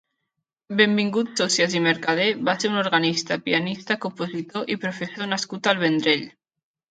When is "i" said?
1.79-1.81, 4.77-4.81